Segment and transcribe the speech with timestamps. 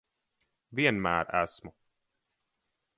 [0.79, 1.75] Vienmēr esmu.